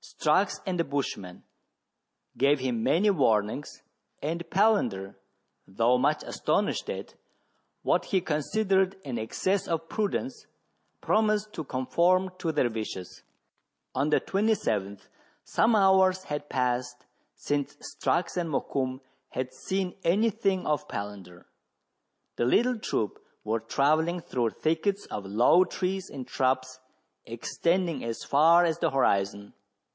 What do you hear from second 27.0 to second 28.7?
extending as far